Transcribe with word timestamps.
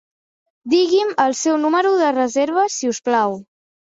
Digui'm 0.71 1.11
el 1.25 1.35
seu 1.41 1.59
número 1.65 1.91
de 2.01 2.09
reserva 2.17 2.63
si 2.79 2.89
us 2.95 3.03
plau. 3.11 3.37